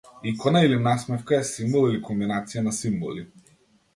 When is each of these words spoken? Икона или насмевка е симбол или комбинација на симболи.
Икона 0.29 0.61
или 0.67 0.79
насмевка 0.85 1.35
е 1.37 1.43
симбол 1.49 1.85
или 1.91 2.01
комбинација 2.07 2.65
на 2.69 2.73
симболи. 2.81 3.27